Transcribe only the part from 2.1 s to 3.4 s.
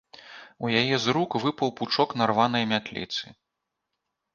нарванай мятліцы.